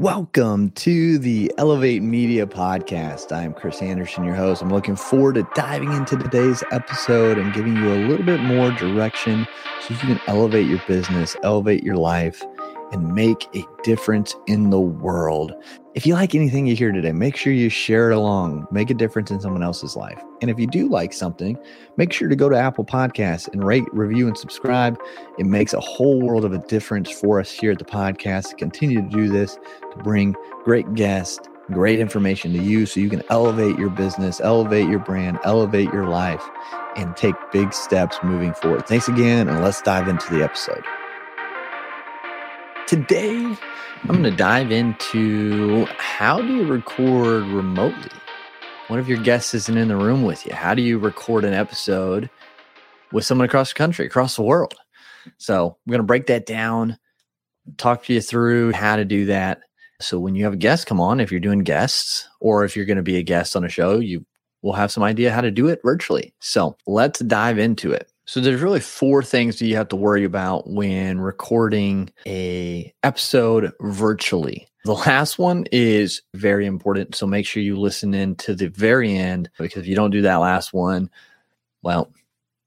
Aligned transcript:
Welcome 0.00 0.70
to 0.76 1.18
the 1.18 1.52
Elevate 1.58 2.02
Media 2.02 2.46
Podcast. 2.46 3.36
I'm 3.36 3.52
Chris 3.52 3.82
Anderson, 3.82 4.24
your 4.24 4.34
host. 4.34 4.62
I'm 4.62 4.70
looking 4.70 4.96
forward 4.96 5.34
to 5.34 5.46
diving 5.54 5.92
into 5.92 6.16
today's 6.16 6.64
episode 6.72 7.36
and 7.36 7.52
giving 7.52 7.76
you 7.76 7.92
a 7.92 8.08
little 8.08 8.24
bit 8.24 8.40
more 8.40 8.70
direction 8.70 9.46
so 9.82 9.92
you 9.92 10.00
can 10.00 10.18
elevate 10.26 10.66
your 10.68 10.80
business, 10.88 11.36
elevate 11.42 11.82
your 11.82 11.96
life, 11.96 12.42
and 12.92 13.14
make 13.14 13.48
a 13.54 13.64
difference 13.82 14.34
in 14.46 14.70
the 14.70 14.80
world. 14.80 15.52
If 15.94 16.06
you 16.06 16.14
like 16.14 16.34
anything 16.34 16.66
you 16.66 16.76
hear 16.76 16.92
today, 16.92 17.12
make 17.12 17.36
sure 17.36 17.52
you 17.52 17.68
share 17.68 18.10
it 18.10 18.16
along, 18.16 18.66
make 18.70 18.90
a 18.90 18.94
difference 18.94 19.30
in 19.30 19.40
someone 19.40 19.62
else's 19.62 19.96
life. 19.96 20.22
And 20.40 20.50
if 20.50 20.58
you 20.58 20.66
do 20.66 20.88
like 20.88 21.12
something, 21.12 21.58
make 21.96 22.12
sure 22.12 22.28
to 22.28 22.36
go 22.36 22.48
to 22.48 22.56
Apple 22.56 22.84
Podcasts 22.84 23.48
and 23.52 23.64
rate, 23.64 23.84
review, 23.92 24.28
and 24.28 24.38
subscribe. 24.38 24.98
It 25.38 25.46
makes 25.46 25.72
a 25.72 25.80
whole 25.80 26.20
world 26.20 26.44
of 26.44 26.52
a 26.52 26.58
difference 26.58 27.10
for 27.10 27.40
us 27.40 27.50
here 27.50 27.72
at 27.72 27.78
the 27.78 27.84
podcast 27.84 28.56
continue 28.58 29.02
to 29.02 29.08
do 29.08 29.28
this, 29.28 29.58
to 29.92 29.96
bring 30.02 30.36
great 30.64 30.94
guests, 30.94 31.40
great 31.72 32.00
information 32.00 32.52
to 32.52 32.58
you 32.62 32.86
so 32.86 33.00
you 33.00 33.10
can 33.10 33.22
elevate 33.30 33.78
your 33.78 33.90
business, 33.90 34.40
elevate 34.40 34.88
your 34.88 34.98
brand, 34.98 35.38
elevate 35.44 35.92
your 35.92 36.06
life, 36.06 36.42
and 36.96 37.16
take 37.16 37.34
big 37.52 37.72
steps 37.72 38.16
moving 38.22 38.54
forward. 38.54 38.86
Thanks 38.86 39.08
again, 39.08 39.48
and 39.48 39.62
let's 39.62 39.82
dive 39.82 40.08
into 40.08 40.32
the 40.32 40.42
episode. 40.42 40.84
Today, 42.90 43.36
I'm 43.36 44.08
going 44.08 44.24
to 44.24 44.32
dive 44.32 44.72
into 44.72 45.84
how 45.96 46.42
do 46.42 46.56
you 46.56 46.66
record 46.66 47.44
remotely? 47.44 48.10
One 48.88 48.98
of 48.98 49.08
your 49.08 49.22
guests 49.22 49.54
isn't 49.54 49.78
in 49.78 49.86
the 49.86 49.96
room 49.96 50.24
with 50.24 50.44
you. 50.44 50.52
How 50.52 50.74
do 50.74 50.82
you 50.82 50.98
record 50.98 51.44
an 51.44 51.54
episode 51.54 52.28
with 53.12 53.24
someone 53.24 53.44
across 53.44 53.68
the 53.68 53.76
country, 53.76 54.06
across 54.06 54.34
the 54.34 54.42
world? 54.42 54.74
So, 55.38 55.76
I'm 55.86 55.90
going 55.92 56.00
to 56.00 56.04
break 56.04 56.26
that 56.26 56.46
down, 56.46 56.98
talk 57.76 58.06
to 58.06 58.12
you 58.12 58.20
through 58.20 58.72
how 58.72 58.96
to 58.96 59.04
do 59.04 59.26
that. 59.26 59.60
So, 60.00 60.18
when 60.18 60.34
you 60.34 60.42
have 60.42 60.54
a 60.54 60.56
guest 60.56 60.88
come 60.88 61.00
on, 61.00 61.20
if 61.20 61.30
you're 61.30 61.38
doing 61.38 61.60
guests 61.60 62.28
or 62.40 62.64
if 62.64 62.74
you're 62.74 62.86
going 62.86 62.96
to 62.96 63.04
be 63.04 63.18
a 63.18 63.22
guest 63.22 63.54
on 63.54 63.62
a 63.62 63.68
show, 63.68 64.00
you 64.00 64.26
will 64.62 64.72
have 64.72 64.90
some 64.90 65.04
idea 65.04 65.30
how 65.30 65.42
to 65.42 65.52
do 65.52 65.68
it 65.68 65.78
virtually. 65.84 66.34
So, 66.40 66.76
let's 66.88 67.20
dive 67.20 67.60
into 67.60 67.92
it. 67.92 68.09
So 68.30 68.38
there's 68.38 68.60
really 68.60 68.78
four 68.78 69.24
things 69.24 69.58
that 69.58 69.66
you 69.66 69.74
have 69.74 69.88
to 69.88 69.96
worry 69.96 70.22
about 70.22 70.70
when 70.70 71.20
recording 71.20 72.10
a 72.28 72.94
episode 73.02 73.72
virtually. 73.80 74.68
The 74.84 74.94
last 74.94 75.36
one 75.36 75.66
is 75.72 76.22
very 76.34 76.64
important, 76.64 77.16
so 77.16 77.26
make 77.26 77.44
sure 77.44 77.60
you 77.60 77.76
listen 77.76 78.14
in 78.14 78.36
to 78.36 78.54
the 78.54 78.68
very 78.68 79.16
end 79.16 79.50
because 79.58 79.78
if 79.82 79.88
you 79.88 79.96
don't 79.96 80.12
do 80.12 80.22
that 80.22 80.36
last 80.36 80.72
one, 80.72 81.10
well, 81.82 82.12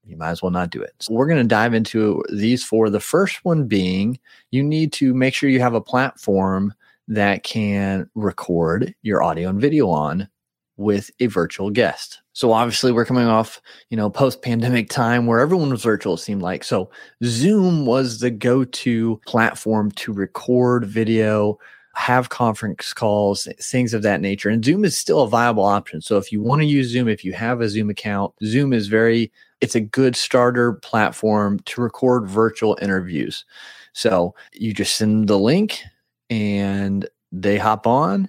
you 0.03 0.17
might 0.17 0.31
as 0.31 0.41
well 0.41 0.51
not 0.51 0.69
do 0.69 0.81
it. 0.81 0.95
So 0.99 1.13
we're 1.13 1.27
going 1.27 1.41
to 1.41 1.47
dive 1.47 1.73
into 1.73 2.21
these 2.29 2.65
four. 2.65 2.89
The 2.89 2.99
first 2.99 3.45
one 3.45 3.65
being 3.65 4.19
you 4.51 4.63
need 4.63 4.91
to 4.93 5.13
make 5.13 5.33
sure 5.33 5.49
you 5.49 5.61
have 5.61 5.75
a 5.75 5.79
platform 5.79 6.73
that 7.07 7.43
can 7.43 8.09
record 8.15 8.93
your 9.01 9.23
audio 9.23 9.47
and 9.47 9.61
video 9.61 9.87
on 9.87 10.27
with 10.75 11.09
a 11.21 11.27
virtual 11.27 11.69
guest. 11.69 12.21
So 12.33 12.51
obviously 12.51 12.91
we're 12.91 13.05
coming 13.05 13.27
off, 13.27 13.61
you 13.89 13.97
know, 13.97 14.09
post-pandemic 14.09 14.89
time 14.89 15.27
where 15.27 15.39
everyone 15.39 15.69
was 15.69 15.83
virtual 15.83 16.15
it 16.15 16.19
seemed 16.19 16.41
like. 16.41 16.63
So 16.63 16.89
Zoom 17.23 17.85
was 17.85 18.19
the 18.19 18.31
go-to 18.31 19.21
platform 19.25 19.91
to 19.91 20.11
record 20.11 20.85
video, 20.85 21.59
have 21.95 22.29
conference 22.29 22.91
calls, 22.91 23.47
things 23.61 23.93
of 23.93 24.01
that 24.01 24.19
nature. 24.19 24.49
And 24.49 24.65
Zoom 24.65 24.83
is 24.83 24.97
still 24.97 25.21
a 25.21 25.29
viable 25.29 25.63
option. 25.63 26.01
So 26.01 26.17
if 26.17 26.31
you 26.31 26.41
want 26.41 26.61
to 26.61 26.67
use 26.67 26.89
Zoom, 26.89 27.07
if 27.07 27.23
you 27.23 27.33
have 27.33 27.61
a 27.61 27.69
Zoom 27.69 27.89
account, 27.89 28.33
Zoom 28.43 28.73
is 28.73 28.87
very 28.87 29.31
it's 29.61 29.75
a 29.75 29.79
good 29.79 30.15
starter 30.15 30.73
platform 30.73 31.57
to 31.59 31.81
record 31.81 32.27
virtual 32.27 32.77
interviews. 32.81 33.45
So 33.93 34.35
you 34.51 34.73
just 34.73 34.95
send 34.95 35.29
the 35.29 35.39
link 35.39 35.81
and 36.29 37.07
they 37.31 37.57
hop 37.57 37.87
on 37.87 38.27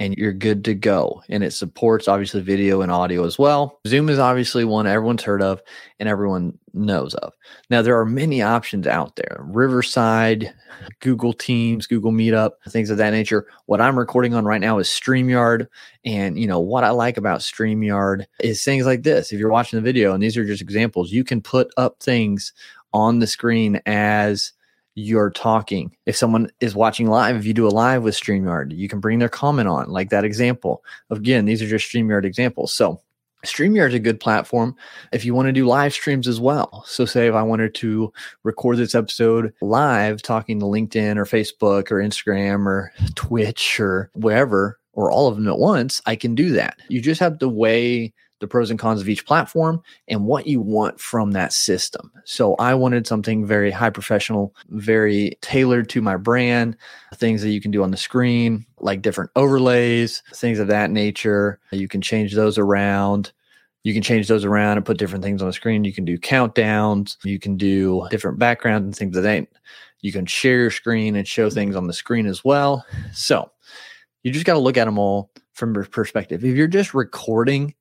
and 0.00 0.16
you're 0.16 0.32
good 0.32 0.64
to 0.64 0.74
go. 0.74 1.22
And 1.28 1.44
it 1.44 1.52
supports 1.52 2.08
obviously 2.08 2.40
video 2.40 2.80
and 2.80 2.90
audio 2.90 3.24
as 3.24 3.38
well. 3.38 3.78
Zoom 3.86 4.08
is 4.08 4.18
obviously 4.18 4.64
one 4.64 4.86
everyone's 4.86 5.22
heard 5.22 5.42
of 5.42 5.60
and 6.00 6.08
everyone 6.08 6.58
knows 6.72 7.14
of. 7.16 7.34
Now, 7.68 7.82
there 7.82 7.98
are 8.00 8.06
many 8.06 8.40
options 8.40 8.86
out 8.86 9.16
there 9.16 9.36
Riverside, 9.40 10.52
Google 11.00 11.34
Teams, 11.34 11.86
Google 11.86 12.12
Meetup, 12.12 12.52
things 12.70 12.88
of 12.88 12.96
that 12.96 13.10
nature. 13.10 13.46
What 13.66 13.82
I'm 13.82 13.98
recording 13.98 14.32
on 14.32 14.46
right 14.46 14.60
now 14.60 14.78
is 14.78 14.88
StreamYard. 14.88 15.66
And, 16.06 16.38
you 16.38 16.46
know, 16.46 16.60
what 16.60 16.82
I 16.82 16.90
like 16.90 17.18
about 17.18 17.40
StreamYard 17.40 18.24
is 18.40 18.64
things 18.64 18.86
like 18.86 19.02
this. 19.02 19.32
If 19.32 19.38
you're 19.38 19.50
watching 19.50 19.76
the 19.76 19.84
video, 19.84 20.14
and 20.14 20.22
these 20.22 20.36
are 20.38 20.46
just 20.46 20.62
examples, 20.62 21.12
you 21.12 21.24
can 21.24 21.42
put 21.42 21.70
up 21.76 22.02
things 22.02 22.54
on 22.94 23.18
the 23.18 23.26
screen 23.26 23.82
as 23.84 24.52
you're 24.94 25.30
talking. 25.30 25.94
If 26.06 26.16
someone 26.16 26.50
is 26.60 26.74
watching 26.74 27.06
live, 27.06 27.36
if 27.36 27.44
you 27.44 27.54
do 27.54 27.66
a 27.66 27.70
live 27.70 28.02
with 28.02 28.14
StreamYard, 28.14 28.76
you 28.76 28.88
can 28.88 29.00
bring 29.00 29.18
their 29.18 29.28
comment 29.28 29.68
on, 29.68 29.88
like 29.88 30.10
that 30.10 30.24
example. 30.24 30.82
Again, 31.10 31.44
these 31.44 31.62
are 31.62 31.68
just 31.68 31.90
StreamYard 31.90 32.24
examples. 32.24 32.72
So 32.72 33.00
StreamYard 33.44 33.88
is 33.88 33.94
a 33.94 34.00
good 34.00 34.20
platform 34.20 34.76
if 35.12 35.24
you 35.24 35.34
want 35.34 35.46
to 35.46 35.52
do 35.52 35.66
live 35.66 35.92
streams 35.92 36.28
as 36.28 36.40
well. 36.40 36.84
So, 36.86 37.04
say 37.04 37.26
if 37.26 37.34
I 37.34 37.42
wanted 37.42 37.74
to 37.76 38.12
record 38.42 38.76
this 38.76 38.94
episode 38.94 39.52
live, 39.62 40.22
talking 40.22 40.60
to 40.60 40.66
LinkedIn 40.66 41.16
or 41.16 41.24
Facebook 41.24 41.90
or 41.90 41.96
Instagram 41.96 42.66
or 42.66 42.92
Twitch 43.14 43.80
or 43.80 44.10
wherever, 44.14 44.78
or 44.92 45.10
all 45.10 45.28
of 45.28 45.36
them 45.36 45.48
at 45.48 45.58
once, 45.58 46.02
I 46.06 46.16
can 46.16 46.34
do 46.34 46.50
that. 46.52 46.78
You 46.88 47.00
just 47.00 47.20
have 47.20 47.38
to 47.38 47.48
weigh 47.48 48.12
the 48.40 48.48
pros 48.48 48.70
and 48.70 48.78
cons 48.78 49.00
of 49.00 49.08
each 49.08 49.24
platform 49.24 49.82
and 50.08 50.26
what 50.26 50.46
you 50.46 50.60
want 50.60 50.98
from 50.98 51.32
that 51.32 51.52
system. 51.52 52.10
So 52.24 52.54
I 52.56 52.74
wanted 52.74 53.06
something 53.06 53.46
very 53.46 53.70
high 53.70 53.90
professional, 53.90 54.54
very 54.68 55.38
tailored 55.42 55.88
to 55.90 56.02
my 56.02 56.16
brand, 56.16 56.76
things 57.14 57.42
that 57.42 57.50
you 57.50 57.60
can 57.60 57.70
do 57.70 57.82
on 57.82 57.90
the 57.90 57.96
screen, 57.96 58.66
like 58.80 59.02
different 59.02 59.30
overlays, 59.36 60.22
things 60.34 60.58
of 60.58 60.68
that 60.68 60.90
nature. 60.90 61.60
You 61.70 61.86
can 61.86 62.00
change 62.00 62.34
those 62.34 62.58
around. 62.58 63.32
You 63.82 63.94
can 63.94 64.02
change 64.02 64.28
those 64.28 64.44
around 64.44 64.76
and 64.76 64.84
put 64.84 64.98
different 64.98 65.24
things 65.24 65.40
on 65.40 65.48
the 65.48 65.54
screen. 65.54 65.84
You 65.84 65.92
can 65.92 66.04
do 66.04 66.18
countdowns. 66.18 67.16
You 67.24 67.38
can 67.38 67.56
do 67.56 68.06
different 68.10 68.38
backgrounds 68.38 68.84
and 68.84 68.96
things 68.96 69.14
that 69.14 69.28
ain't. 69.28 69.48
You 70.02 70.12
can 70.12 70.26
share 70.26 70.56
your 70.56 70.70
screen 70.70 71.16
and 71.16 71.26
show 71.26 71.50
things 71.50 71.76
on 71.76 71.86
the 71.86 71.92
screen 71.92 72.26
as 72.26 72.44
well. 72.44 72.84
So 73.12 73.50
you 74.22 74.32
just 74.32 74.46
got 74.46 74.54
to 74.54 74.58
look 74.58 74.76
at 74.76 74.84
them 74.86 74.98
all 74.98 75.30
from 75.52 75.74
your 75.74 75.84
perspective. 75.84 76.44
If 76.44 76.56
you're 76.56 76.66
just 76.66 76.94
recording 76.94 77.74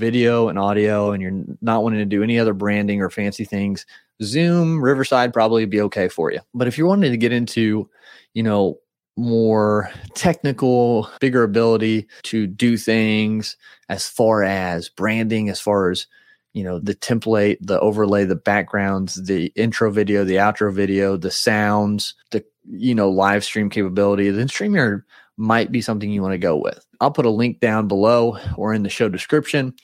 video 0.00 0.48
and 0.48 0.58
audio 0.58 1.12
and 1.12 1.22
you're 1.22 1.44
not 1.60 1.84
wanting 1.84 2.00
to 2.00 2.06
do 2.06 2.22
any 2.22 2.38
other 2.38 2.54
branding 2.54 3.00
or 3.00 3.10
fancy 3.10 3.44
things, 3.44 3.86
Zoom, 4.22 4.82
Riverside 4.82 5.32
probably 5.32 5.66
be 5.66 5.80
okay 5.82 6.08
for 6.08 6.32
you. 6.32 6.40
But 6.54 6.66
if 6.66 6.76
you're 6.76 6.88
wanting 6.88 7.12
to 7.12 7.18
get 7.18 7.32
into, 7.32 7.88
you 8.34 8.42
know, 8.42 8.78
more 9.16 9.90
technical, 10.14 11.08
bigger 11.20 11.42
ability 11.42 12.08
to 12.24 12.46
do 12.46 12.76
things 12.76 13.56
as 13.88 14.08
far 14.08 14.42
as 14.42 14.88
branding, 14.88 15.50
as 15.50 15.60
far 15.60 15.90
as 15.90 16.06
you 16.52 16.64
know 16.64 16.78
the 16.78 16.94
template 16.94 17.58
the 17.60 17.78
overlay 17.78 18.24
the 18.24 18.34
backgrounds 18.34 19.22
the 19.24 19.52
intro 19.54 19.90
video 19.90 20.24
the 20.24 20.34
outro 20.34 20.74
video 20.74 21.16
the 21.16 21.30
sounds 21.30 22.14
the 22.32 22.44
you 22.68 22.94
know 22.94 23.08
live 23.08 23.44
stream 23.44 23.70
capability 23.70 24.30
then 24.30 24.48
streamyard 24.48 25.02
might 25.40 25.72
be 25.72 25.80
something 25.80 26.10
you 26.10 26.20
want 26.20 26.32
to 26.32 26.38
go 26.38 26.54
with. 26.54 26.84
I'll 27.00 27.10
put 27.10 27.24
a 27.24 27.30
link 27.30 27.60
down 27.60 27.88
below 27.88 28.38
or 28.56 28.74
in 28.74 28.82
the 28.82 28.90
show 28.90 29.08
description 29.08 29.74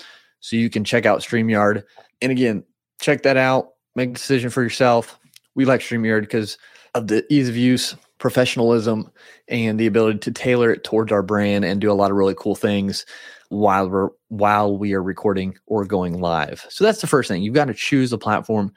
so 0.40 0.54
you 0.54 0.68
can 0.68 0.84
check 0.84 1.06
out 1.06 1.20
StreamYard. 1.20 1.82
And 2.20 2.30
again, 2.30 2.62
check 3.00 3.22
that 3.22 3.38
out, 3.38 3.70
make 3.94 4.10
a 4.10 4.12
decision 4.12 4.50
for 4.50 4.62
yourself. 4.62 5.18
We 5.54 5.64
like 5.64 5.80
StreamYard 5.80 6.20
because 6.20 6.58
of 6.94 7.06
the 7.06 7.24
ease 7.32 7.48
of 7.48 7.56
use, 7.56 7.96
professionalism, 8.18 9.10
and 9.48 9.80
the 9.80 9.86
ability 9.86 10.18
to 10.18 10.30
tailor 10.30 10.70
it 10.70 10.84
towards 10.84 11.10
our 11.10 11.22
brand 11.22 11.64
and 11.64 11.80
do 11.80 11.90
a 11.90 11.94
lot 11.94 12.10
of 12.10 12.18
really 12.18 12.34
cool 12.36 12.54
things 12.54 13.06
while 13.48 13.88
we're 13.88 14.10
while 14.28 14.76
we 14.76 14.92
are 14.92 15.02
recording 15.02 15.56
or 15.66 15.86
going 15.86 16.20
live. 16.20 16.66
So 16.68 16.84
that's 16.84 17.00
the 17.00 17.06
first 17.06 17.28
thing. 17.28 17.42
You've 17.42 17.54
got 17.54 17.66
to 17.66 17.74
choose 17.74 18.12
a 18.12 18.18
platform 18.18 18.74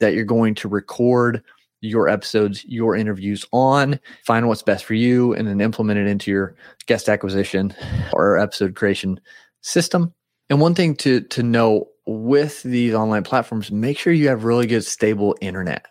that 0.00 0.14
you're 0.14 0.24
going 0.24 0.56
to 0.56 0.68
record 0.68 1.44
your 1.80 2.08
episodes, 2.08 2.64
your 2.64 2.96
interviews 2.96 3.44
on, 3.52 4.00
find 4.24 4.48
what's 4.48 4.62
best 4.62 4.84
for 4.84 4.94
you, 4.94 5.34
and 5.34 5.46
then 5.46 5.60
implement 5.60 5.98
it 5.98 6.06
into 6.06 6.30
your 6.30 6.56
guest 6.86 7.08
acquisition 7.08 7.74
or 8.12 8.38
episode 8.38 8.74
creation 8.74 9.20
system. 9.60 10.12
And 10.48 10.60
one 10.60 10.74
thing 10.74 10.94
to 10.96 11.20
to 11.20 11.42
know 11.42 11.88
with 12.06 12.62
these 12.62 12.94
online 12.94 13.24
platforms, 13.24 13.70
make 13.70 13.98
sure 13.98 14.12
you 14.12 14.28
have 14.28 14.44
really 14.44 14.66
good 14.66 14.84
stable 14.84 15.36
internet. 15.40 15.86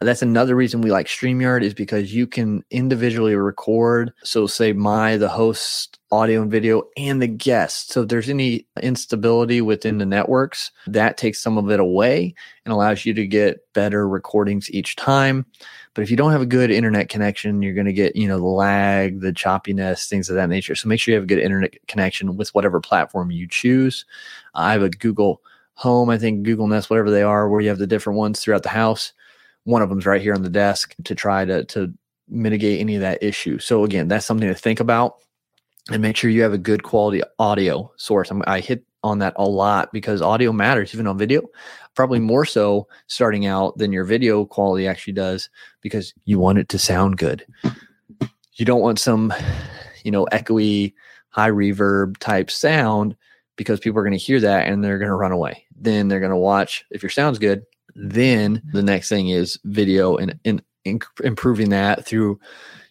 That's 0.00 0.22
another 0.22 0.54
reason 0.54 0.80
we 0.80 0.90
like 0.90 1.06
StreamYard 1.06 1.62
is 1.62 1.74
because 1.74 2.14
you 2.14 2.26
can 2.26 2.64
individually 2.70 3.34
record. 3.34 4.12
So, 4.24 4.46
say 4.46 4.72
my, 4.72 5.16
the 5.16 5.28
host, 5.28 5.98
audio 6.10 6.42
and 6.42 6.50
video, 6.50 6.84
and 6.96 7.20
the 7.20 7.26
guest. 7.26 7.92
So, 7.92 8.02
if 8.02 8.08
there's 8.08 8.28
any 8.28 8.66
instability 8.82 9.60
within 9.60 9.98
the 9.98 10.06
networks, 10.06 10.70
that 10.86 11.16
takes 11.16 11.40
some 11.40 11.56
of 11.56 11.70
it 11.70 11.80
away 11.80 12.34
and 12.64 12.72
allows 12.72 13.06
you 13.06 13.14
to 13.14 13.26
get 13.26 13.60
better 13.72 14.08
recordings 14.08 14.70
each 14.70 14.96
time. 14.96 15.46
But 15.94 16.02
if 16.02 16.10
you 16.10 16.16
don't 16.16 16.32
have 16.32 16.42
a 16.42 16.46
good 16.46 16.70
internet 16.70 17.08
connection, 17.08 17.62
you're 17.62 17.74
going 17.74 17.86
to 17.86 17.92
get, 17.92 18.16
you 18.16 18.28
know, 18.28 18.38
the 18.38 18.44
lag, 18.44 19.20
the 19.20 19.32
choppiness, 19.32 20.08
things 20.08 20.28
of 20.28 20.36
that 20.36 20.50
nature. 20.50 20.74
So, 20.74 20.88
make 20.88 21.00
sure 21.00 21.12
you 21.12 21.16
have 21.16 21.24
a 21.24 21.28
good 21.28 21.38
internet 21.38 21.74
connection 21.88 22.36
with 22.36 22.54
whatever 22.54 22.80
platform 22.80 23.30
you 23.30 23.48
choose. 23.48 24.04
I 24.54 24.72
have 24.72 24.82
a 24.82 24.90
Google 24.90 25.40
Home, 25.74 26.08
I 26.08 26.18
think 26.18 26.42
Google 26.42 26.66
Nest, 26.66 26.88
whatever 26.88 27.10
they 27.10 27.22
are, 27.22 27.48
where 27.48 27.60
you 27.60 27.68
have 27.68 27.78
the 27.78 27.86
different 27.86 28.18
ones 28.18 28.40
throughout 28.40 28.62
the 28.62 28.70
house 28.70 29.12
one 29.66 29.82
of 29.82 29.88
them's 29.88 30.06
right 30.06 30.22
here 30.22 30.32
on 30.32 30.42
the 30.42 30.48
desk 30.48 30.94
to 31.04 31.14
try 31.14 31.44
to 31.44 31.64
to 31.64 31.92
mitigate 32.28 32.80
any 32.80 32.94
of 32.94 33.00
that 33.00 33.22
issue. 33.22 33.58
So 33.58 33.84
again, 33.84 34.08
that's 34.08 34.24
something 34.24 34.48
to 34.48 34.54
think 34.54 34.80
about 34.80 35.16
and 35.90 36.00
make 36.00 36.16
sure 36.16 36.30
you 36.30 36.42
have 36.42 36.52
a 36.52 36.58
good 36.58 36.82
quality 36.82 37.22
audio 37.38 37.92
source. 37.96 38.30
I'm, 38.30 38.42
I 38.46 38.60
hit 38.60 38.84
on 39.02 39.18
that 39.20 39.34
a 39.36 39.44
lot 39.44 39.92
because 39.92 40.22
audio 40.22 40.52
matters 40.52 40.94
even 40.94 41.06
on 41.06 41.18
video, 41.18 41.42
probably 41.94 42.20
more 42.20 42.44
so 42.44 42.86
starting 43.08 43.46
out 43.46 43.76
than 43.76 43.92
your 43.92 44.04
video 44.04 44.44
quality 44.44 44.86
actually 44.86 45.12
does 45.12 45.50
because 45.80 46.14
you 46.24 46.38
want 46.38 46.58
it 46.58 46.68
to 46.70 46.78
sound 46.78 47.18
good. 47.18 47.44
You 48.54 48.64
don't 48.64 48.80
want 48.80 48.98
some, 48.98 49.34
you 50.04 50.10
know, 50.10 50.26
echoey, 50.32 50.94
high 51.30 51.50
reverb 51.50 52.18
type 52.18 52.50
sound 52.50 53.16
because 53.56 53.80
people 53.80 53.98
are 53.98 54.04
going 54.04 54.12
to 54.12 54.24
hear 54.24 54.40
that 54.40 54.68
and 54.68 54.82
they're 54.82 54.98
going 54.98 55.10
to 55.10 55.14
run 55.14 55.32
away. 55.32 55.66
Then 55.76 56.08
they're 56.08 56.20
going 56.20 56.30
to 56.30 56.36
watch. 56.36 56.84
If 56.90 57.02
your 57.02 57.10
sound's 57.10 57.38
good, 57.38 57.64
then 57.96 58.62
the 58.72 58.82
next 58.82 59.08
thing 59.08 59.30
is 59.30 59.58
video 59.64 60.16
and, 60.16 60.38
and, 60.44 60.62
improving 61.24 61.70
that 61.70 62.06
through 62.06 62.38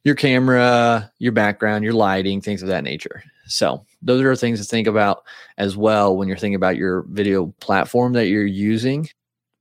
your 0.03 0.15
camera, 0.15 1.09
your 1.19 1.31
background, 1.31 1.81
your 1.81 1.93
lighting, 1.93 2.41
things 2.41 2.61
of 2.61 2.67
that 2.67 2.83
nature. 2.83 3.23
So 3.47 3.85
those 4.01 4.21
are 4.21 4.35
things 4.35 4.59
to 4.59 4.65
think 4.65 4.87
about 4.87 5.23
as 5.57 5.77
well 5.77 6.17
when 6.17 6.27
you're 6.27 6.35
thinking 6.35 6.55
about 6.55 6.75
your 6.75 7.05
video 7.09 7.47
platform 7.61 8.11
that 8.13 8.27
you're 8.27 8.45
using 8.45 9.07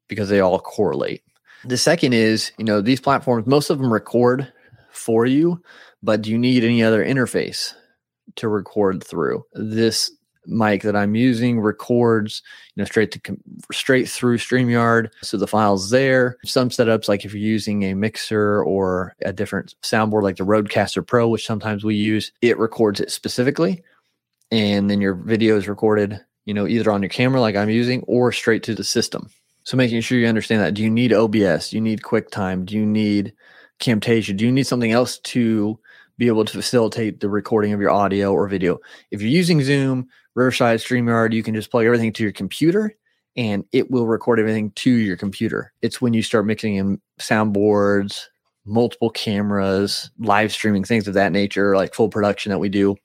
because 0.08 0.28
they 0.28 0.40
all 0.40 0.58
correlate. 0.58 1.22
The 1.64 1.78
second 1.78 2.12
is, 2.12 2.52
you 2.58 2.64
know, 2.64 2.80
these 2.80 3.00
platforms, 3.00 3.46
most 3.46 3.70
of 3.70 3.78
them 3.78 3.92
record 3.92 4.52
for 4.90 5.24
you, 5.24 5.62
but 6.02 6.22
do 6.22 6.30
you 6.30 6.38
need 6.38 6.64
any 6.64 6.82
other 6.82 7.04
interface 7.04 7.72
to 8.36 8.48
record 8.48 9.02
through? 9.02 9.44
This 9.52 10.10
mic 10.46 10.82
that 10.82 10.96
I'm 10.96 11.14
using 11.14 11.60
records, 11.60 12.42
you 12.74 12.80
know, 12.80 12.84
straight 12.84 13.12
to 13.12 13.36
straight 13.72 14.08
through 14.08 14.38
StreamYard. 14.38 15.10
So 15.22 15.36
the 15.36 15.46
file's 15.46 15.90
there. 15.90 16.36
Some 16.44 16.68
setups, 16.68 17.08
like 17.08 17.24
if 17.24 17.32
you're 17.32 17.42
using 17.42 17.84
a 17.84 17.94
mixer 17.94 18.62
or 18.62 19.14
a 19.22 19.32
different 19.32 19.74
soundboard, 19.82 20.22
like 20.22 20.36
the 20.36 20.44
Rodecaster 20.44 21.06
Pro, 21.06 21.28
which 21.28 21.46
sometimes 21.46 21.84
we 21.84 21.94
use, 21.94 22.32
it 22.42 22.58
records 22.58 23.00
it 23.00 23.10
specifically, 23.10 23.82
and 24.50 24.90
then 24.90 25.00
your 25.00 25.14
video 25.14 25.56
is 25.56 25.68
recorded, 25.68 26.20
you 26.44 26.54
know, 26.54 26.66
either 26.66 26.90
on 26.90 27.02
your 27.02 27.08
camera, 27.08 27.40
like 27.40 27.56
I'm 27.56 27.70
using, 27.70 28.02
or 28.02 28.32
straight 28.32 28.62
to 28.64 28.74
the 28.74 28.84
system. 28.84 29.30
So 29.64 29.76
making 29.76 30.02
sure 30.02 30.18
you 30.18 30.26
understand 30.26 30.60
that. 30.60 30.74
Do 30.74 30.82
you 30.82 30.90
need 30.90 31.12
OBS? 31.12 31.70
Do 31.70 31.76
you 31.76 31.80
need 31.80 32.02
QuickTime? 32.02 32.66
Do 32.66 32.76
you 32.76 32.84
need 32.84 33.32
Camtasia? 33.80 34.36
Do 34.36 34.44
you 34.44 34.52
need 34.52 34.66
something 34.66 34.92
else 34.92 35.18
to 35.20 35.78
be 36.18 36.26
able 36.26 36.44
to 36.44 36.52
facilitate 36.52 37.20
the 37.20 37.28
recording 37.28 37.72
of 37.72 37.80
your 37.80 37.90
audio 37.90 38.32
or 38.32 38.48
video? 38.48 38.78
If 39.10 39.20
you're 39.20 39.30
using 39.30 39.62
Zoom, 39.62 40.08
Riverside, 40.34 40.80
StreamYard, 40.80 41.32
you 41.32 41.42
can 41.42 41.54
just 41.54 41.70
plug 41.70 41.86
everything 41.86 42.12
to 42.14 42.22
your 42.22 42.32
computer 42.32 42.94
and 43.36 43.64
it 43.72 43.90
will 43.90 44.06
record 44.06 44.38
everything 44.38 44.70
to 44.72 44.90
your 44.90 45.16
computer. 45.16 45.72
It's 45.82 46.00
when 46.00 46.14
you 46.14 46.22
start 46.22 46.46
mixing 46.46 46.76
in 46.76 47.00
soundboards, 47.20 48.26
multiple 48.64 49.10
cameras, 49.10 50.10
live 50.18 50.52
streaming, 50.52 50.84
things 50.84 51.08
of 51.08 51.14
that 51.14 51.32
nature, 51.32 51.76
like 51.76 51.94
full 51.94 52.08
production 52.08 52.50
that 52.50 52.58
we 52.58 52.68
do. 52.68 52.96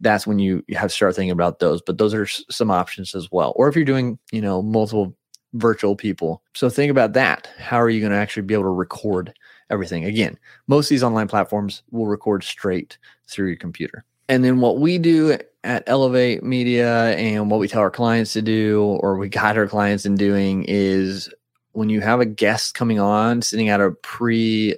That's 0.00 0.26
when 0.26 0.38
you 0.38 0.62
have 0.72 0.90
to 0.90 0.94
start 0.94 1.14
thinking 1.14 1.30
about 1.30 1.58
those. 1.58 1.82
But 1.82 1.98
those 1.98 2.14
are 2.14 2.26
some 2.26 2.70
options 2.70 3.14
as 3.14 3.30
well. 3.30 3.52
Or 3.56 3.68
if 3.68 3.76
you're 3.76 3.84
doing, 3.84 4.18
you 4.32 4.40
know, 4.40 4.62
multiple 4.62 5.14
virtual 5.54 5.96
people. 5.96 6.42
So 6.54 6.70
think 6.70 6.90
about 6.90 7.12
that. 7.14 7.48
How 7.58 7.80
are 7.80 7.90
you 7.90 8.00
going 8.00 8.12
to 8.12 8.18
actually 8.18 8.44
be 8.44 8.54
able 8.54 8.64
to 8.64 8.70
record 8.70 9.34
everything? 9.70 10.04
Again, 10.04 10.38
most 10.66 10.86
of 10.86 10.90
these 10.90 11.02
online 11.02 11.28
platforms 11.28 11.82
will 11.90 12.06
record 12.06 12.44
straight 12.44 12.98
through 13.26 13.48
your 13.48 13.56
computer. 13.56 14.04
And 14.28 14.44
then 14.44 14.60
what 14.60 14.78
we 14.78 14.98
do 14.98 15.36
at 15.64 15.84
Elevate 15.86 16.42
Media 16.42 17.16
and 17.16 17.50
what 17.50 17.60
we 17.60 17.68
tell 17.68 17.80
our 17.80 17.90
clients 17.90 18.32
to 18.34 18.42
do, 18.42 18.82
or 19.00 19.16
we 19.16 19.28
guide 19.28 19.58
our 19.58 19.66
clients 19.66 20.06
in 20.06 20.14
doing, 20.14 20.64
is 20.68 21.28
when 21.72 21.88
you 21.88 22.00
have 22.00 22.20
a 22.20 22.26
guest 22.26 22.74
coming 22.74 23.00
on, 23.00 23.42
sending 23.42 23.68
out 23.68 23.80
a 23.80 23.90
pre 23.90 24.76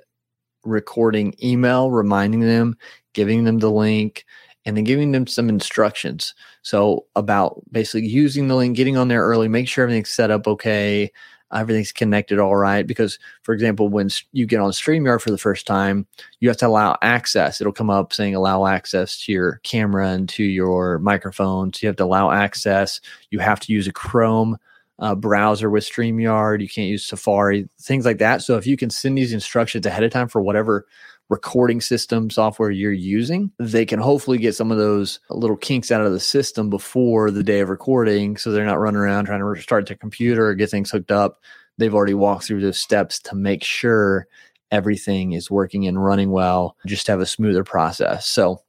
recording 0.65 1.35
email 1.43 1.91
reminding 1.91 2.41
them, 2.41 2.77
giving 3.13 3.45
them 3.45 3.59
the 3.59 3.71
link, 3.71 4.25
and 4.65 4.77
then 4.77 4.85
giving 4.85 5.13
them 5.13 5.27
some 5.27 5.49
instructions. 5.49 6.35
So, 6.63 7.07
about 7.17 7.63
basically 7.71 8.09
using 8.09 8.49
the 8.49 8.57
link, 8.57 8.77
getting 8.77 8.97
on 8.97 9.09
there 9.09 9.23
early, 9.23 9.49
make 9.49 9.69
sure 9.69 9.83
everything's 9.83 10.11
set 10.11 10.31
up 10.31 10.47
okay, 10.47 11.11
everything's 11.55 11.93
connected 11.93 12.39
all 12.39 12.57
right. 12.57 12.87
Because, 12.87 13.19
for 13.43 13.53
example, 13.53 13.89
when 13.89 14.09
you 14.33 14.47
get 14.47 14.61
on 14.61 14.71
StreamYard 14.71 15.21
for 15.21 15.31
the 15.31 15.39
first 15.39 15.67
time, 15.67 16.07
you 16.41 16.49
have 16.49 16.57
to 16.59 16.67
allow 16.67 16.97
access. 17.03 17.61
It'll 17.61 17.73
come 17.73 17.91
up 17.91 18.13
saying 18.13 18.35
allow 18.35 18.67
access 18.67 19.25
to 19.25 19.33
your 19.33 19.61
camera 19.63 20.09
and 20.09 20.29
to 20.31 20.45
your 20.45 20.99
microphone. 20.99 21.73
So 21.73 21.81
you 21.83 21.89
have 21.89 21.97
to 21.97 22.05
allow 22.05 22.31
access. 22.31 23.01
You 23.31 23.39
have 23.41 23.61
to 23.61 23.73
use 23.73 23.87
a 23.87 23.93
Chrome 23.93 24.59
uh, 24.99 25.15
browser 25.15 25.69
with 25.69 25.85
StreamYard. 25.85 26.61
You 26.61 26.69
can't 26.69 26.89
use 26.89 27.05
Safari, 27.05 27.69
things 27.81 28.05
like 28.05 28.19
that. 28.19 28.43
So 28.43 28.57
if 28.57 28.67
you 28.67 28.77
can 28.77 28.91
send 28.91 29.19
these 29.19 29.33
instructions 29.33 29.85
ahead 29.85 30.05
of 30.05 30.13
time 30.13 30.29
for 30.29 30.41
whatever 30.41 30.87
recording 31.33 31.81
system 31.81 32.29
software 32.29 32.71
you're 32.71 32.93
using, 32.93 33.51
they 33.59 33.87
can 33.87 33.99
hopefully 33.99 34.37
get 34.37 34.55
some 34.55 34.71
of 34.71 34.77
those 34.77 35.19
little 35.31 35.57
kinks 35.57 35.91
out 35.91 36.05
of 36.05 36.13
the 36.13 36.21
system 36.21 36.69
before 36.69 37.31
the 37.31 37.43
day 37.43 37.61
of 37.61 37.71
recording. 37.71 38.37
So 38.37 38.53
they're 38.53 38.67
not 38.67 38.79
running 38.79 39.01
around 39.01 39.25
trying 39.25 39.39
to 39.39 39.47
restart 39.47 39.87
their 39.87 39.97
computer 39.97 40.47
or 40.47 40.55
get 40.55 40.69
things 40.69 40.91
hooked 40.91 41.11
up. 41.11 41.41
They've 41.79 41.95
already 41.95 42.13
walked 42.13 42.45
through 42.45 42.61
those 42.61 42.79
steps 42.79 43.19
to 43.21 43.35
make 43.35 43.65
sure 43.65 44.27
everything 44.71 45.33
is 45.33 45.51
working 45.51 45.87
and 45.87 46.05
running 46.05 46.31
well, 46.31 46.77
just 46.87 47.07
have 47.07 47.21
a 47.21 47.27
smoother 47.27 47.65
process. 47.65 48.27
So 48.27 48.61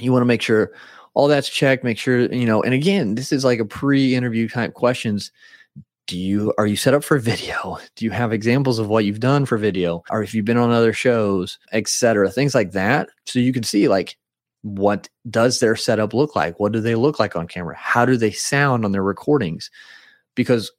you 0.00 0.10
want 0.10 0.22
to 0.22 0.26
make 0.26 0.42
sure 0.42 0.72
all 1.14 1.28
that's 1.28 1.48
checked, 1.48 1.84
make 1.84 1.96
sure, 1.96 2.22
you 2.32 2.44
know, 2.44 2.60
and 2.60 2.74
again, 2.74 3.14
this 3.14 3.30
is 3.30 3.44
like 3.44 3.60
a 3.60 3.64
pre 3.64 4.16
interview 4.16 4.48
type 4.48 4.74
questions 4.74 5.30
do 6.06 6.18
you 6.18 6.52
are 6.58 6.66
you 6.66 6.76
set 6.76 6.94
up 6.94 7.04
for 7.04 7.18
video? 7.18 7.78
Do 7.96 8.04
you 8.04 8.10
have 8.10 8.32
examples 8.32 8.78
of 8.78 8.88
what 8.88 9.04
you've 9.04 9.20
done 9.20 9.46
for 9.46 9.56
video? 9.56 10.02
Or 10.10 10.22
if 10.22 10.34
you've 10.34 10.44
been 10.44 10.56
on 10.56 10.70
other 10.70 10.92
shows 10.92 11.58
etc 11.72 12.30
things 12.30 12.54
like 12.54 12.72
that 12.72 13.08
so 13.26 13.38
you 13.38 13.52
can 13.52 13.62
see 13.62 13.88
like 13.88 14.16
what 14.62 15.08
does 15.28 15.60
their 15.60 15.76
setup 15.76 16.14
look 16.14 16.34
like? 16.34 16.58
What 16.58 16.72
do 16.72 16.80
they 16.80 16.94
look 16.94 17.18
like 17.18 17.36
on 17.36 17.46
camera? 17.46 17.76
How 17.78 18.06
do 18.06 18.16
they 18.16 18.30
sound 18.30 18.84
on 18.84 18.92
their 18.92 19.02
recordings? 19.02 19.70
Because 20.34 20.72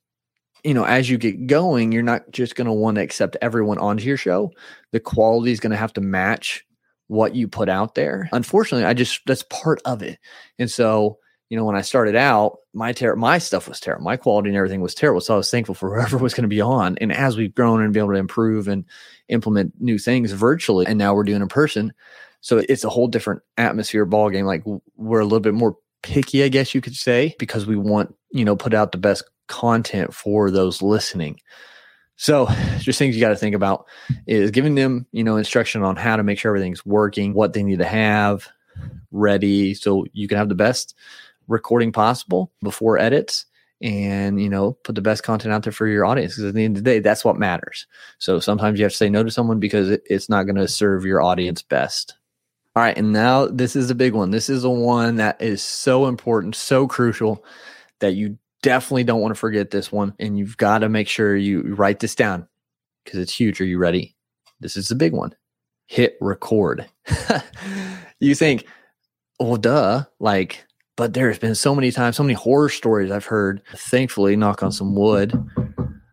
you 0.64 0.74
know 0.74 0.86
as 0.86 1.10
you 1.10 1.18
get 1.18 1.48
going 1.48 1.92
you're 1.92 2.02
not 2.04 2.30
just 2.32 2.56
going 2.56 2.66
to 2.66 2.74
want 2.74 2.96
to 2.96 3.04
accept 3.04 3.38
everyone 3.42 3.78
onto 3.78 4.06
your 4.06 4.18
show. 4.18 4.52
The 4.92 5.00
quality 5.00 5.52
is 5.52 5.60
going 5.60 5.72
to 5.72 5.78
have 5.78 5.94
to 5.94 6.02
match 6.02 6.66
what 7.08 7.36
you 7.36 7.48
put 7.48 7.70
out 7.70 7.96
there. 7.96 8.30
Unfortunately 8.32 8.86
i 8.86 8.94
just 8.94 9.22
that's 9.26 9.44
part 9.44 9.82
of 9.86 10.04
it. 10.04 10.20
And 10.60 10.70
so 10.70 11.18
you 11.50 11.58
know, 11.58 11.66
when 11.66 11.76
I 11.76 11.82
started 11.82 12.16
out, 12.16 12.60
my 12.74 12.92
ter- 12.92 13.16
my 13.16 13.38
stuff 13.38 13.68
was 13.68 13.80
terrible. 13.80 14.04
My 14.04 14.18
quality 14.18 14.50
and 14.50 14.58
everything 14.58 14.82
was 14.82 14.96
terrible. 14.96 15.22
So 15.22 15.36
I 15.36 15.38
was 15.38 15.52
thankful 15.52 15.76
for 15.76 15.96
whoever 15.96 16.18
was 16.18 16.34
going 16.34 16.44
to 16.44 16.48
be 16.48 16.62
on. 16.62 16.98
And 17.00 17.12
as 17.12 17.38
we've 17.38 17.54
grown 17.54 17.82
and 17.82 17.94
be 17.94 18.00
able 18.00 18.14
to 18.14 18.20
improve 18.20 18.68
and 18.68 18.86
implement 19.30 19.74
new 19.80 19.98
things 19.98 20.32
virtually, 20.32 20.86
and 20.88 20.98
now 20.98 21.14
we're 21.14 21.24
doing 21.24 21.42
in 21.42 21.48
person, 21.48 21.94
so 22.42 22.58
it's 22.70 22.84
a 22.84 22.90
whole 22.90 23.08
different 23.08 23.42
atmosphere 23.58 24.06
ball 24.06 24.30
game. 24.30 24.46
Like 24.46 24.64
we're 24.96 25.20
a 25.20 25.26
little 25.26 25.40
bit 25.40 25.54
more 25.54 25.78
picky, 26.04 26.44
I 26.44 26.50
guess 26.50 26.76
you 26.76 26.82
could 26.82 26.96
say, 26.96 27.36
because 27.40 27.66
we 27.66 27.76
want 27.76 28.16
you 28.32 28.46
know 28.46 28.56
put 28.56 28.74
out 28.74 28.92
the 28.92 28.98
best 28.98 29.24
content 29.48 30.14
for 30.14 30.52
those 30.52 30.82
listening. 30.82 31.40
So 32.18 32.48
just 32.80 32.98
things 32.98 33.16
you 33.16 33.22
got 33.22 33.30
to 33.30 33.36
think 33.36 33.56
about 33.56 33.88
is 34.26 34.52
giving 34.52 34.76
them, 34.76 35.06
you 35.12 35.24
know, 35.24 35.36
instruction 35.36 35.84
on 35.84 35.98
how 35.98 36.16
to 36.16 36.24
make 36.24 36.40
sure 36.40 36.50
everything's 36.50 36.86
working, 36.86 37.34
what 37.34 37.52
they 37.54 37.62
need 37.62 37.80
to 37.80 37.86
have 37.86 38.48
ready 39.12 39.74
so 39.74 40.06
you 40.14 40.28
can 40.28 40.38
have 40.38 40.50
the 40.50 40.56
best 40.56 40.96
recording 41.48 41.92
possible 41.92 42.52
before 42.64 42.98
edits 42.98 43.46
and 43.82 44.42
you 44.42 44.50
know 44.50 44.74
put 44.84 44.96
the 44.96 45.02
best 45.02 45.24
content 45.24 45.54
out 45.54 45.64
there 45.64 45.74
for 45.74 45.88
your 45.88 46.06
audience 46.06 46.34
because 46.34 46.46
at 46.46 46.54
the 46.54 46.64
end 46.64 46.78
of 46.78 46.84
the 46.84 46.90
day 46.90 47.00
that's 47.00 47.26
what 47.26 47.38
matters. 47.38 47.88
So 48.20 48.40
sometimes 48.40 48.80
you 48.80 48.86
have 48.86 48.92
to 48.92 48.98
say 48.98 49.10
no 49.10 49.24
to 49.24 49.32
someone 49.32 49.60
because 49.60 49.90
it, 49.90 50.04
it's 50.06 50.30
not 50.30 50.44
going 50.44 50.56
to 50.56 50.68
serve 50.68 51.06
your 51.06 51.22
audience 51.22 51.62
best. 51.62 52.16
All 52.76 52.84
right 52.84 52.98
and 52.98 53.14
now 53.14 53.48
this 53.48 53.76
is 53.76 53.90
a 53.90 53.96
big 53.96 54.14
one. 54.14 54.32
This 54.32 54.50
is 54.50 54.64
a 54.64 54.70
one 54.70 55.18
that 55.18 55.42
is 55.42 55.62
so 55.62 56.08
important 56.08 56.56
so 56.56 56.88
crucial 56.88 57.44
that 58.00 58.14
you 58.14 58.38
definitely 58.62 59.04
don't 59.04 59.22
want 59.22 59.34
to 59.34 59.40
forget 59.40 59.72
this 59.72 59.92
one 59.92 60.14
and 60.20 60.38
you've 60.38 60.58
got 60.58 60.80
to 60.80 60.90
make 60.90 61.08
sure 61.08 61.36
you 61.36 61.62
write 61.76 62.00
this 62.00 62.16
down 62.16 62.48
because 63.04 63.20
it's 63.20 63.38
huge. 63.38 63.62
Are 63.62 63.66
you 63.66 63.78
ready? 63.78 64.16
This 64.60 64.76
is 64.76 64.88
the 64.88 64.96
big 64.96 65.14
one. 65.14 65.36
Hit 65.88 66.18
record. 66.20 66.86
You 68.20 68.36
think 68.36 68.66
well 69.40 69.58
duh 69.58 70.06
like 70.20 70.66
but 70.96 71.14
there's 71.14 71.40
been 71.40 71.56
so 71.56 71.76
many 71.76 71.92
times, 71.92 72.16
so 72.16 72.24
many 72.24 72.34
horror 72.34 72.70
stories 72.70 73.12
I've 73.12 73.26
heard. 73.26 73.62
Thankfully, 73.76 74.36
knock 74.36 74.64
on 74.64 74.72
some 74.72 74.96
wood, 74.96 75.34